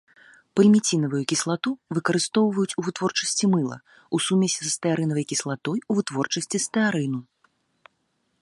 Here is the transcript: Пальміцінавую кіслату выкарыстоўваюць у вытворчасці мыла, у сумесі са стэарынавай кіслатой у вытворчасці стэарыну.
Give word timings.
Пальміцінавую 0.59 1.19
кіслату 1.31 1.69
выкарыстоўваюць 1.97 2.77
у 2.81 2.87
вытворчасці 2.89 3.45
мыла, 3.55 3.77
у 4.19 4.23
сумесі 4.29 4.59
са 4.65 4.73
стэарынавай 4.77 5.25
кіслатой 5.33 5.77
у 5.85 5.99
вытворчасці 5.99 6.57
стэарыну. 6.69 7.19